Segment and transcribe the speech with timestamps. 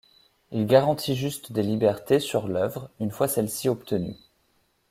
[0.49, 4.15] Il garantit juste des libertés sur l'œuvre une fois celle-ci obtenue.